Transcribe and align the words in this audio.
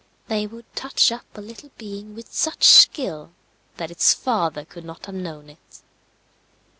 They 0.29 0.47
would 0.47 0.65
touch 0.75 1.11
up 1.11 1.27
a 1.35 1.41
little 1.41 1.69
being 1.77 2.15
with 2.15 2.33
such 2.33 2.63
skill 2.63 3.33
that 3.77 3.91
its 3.91 4.15
father 4.15 4.65
could 4.65 4.83
not 4.83 5.05
have 5.05 5.13
known 5.13 5.47
it. 5.47 5.83